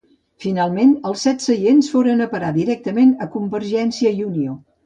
Finalment 0.45 0.95
els 1.09 1.25
set 1.27 1.45
seients 1.47 1.91
foren 1.97 2.25
a 2.25 2.29
parar 2.33 2.51
directament 2.57 3.15
a 3.27 3.31
Convergència 3.37 4.19
i 4.21 4.29
Unió. 4.33 4.61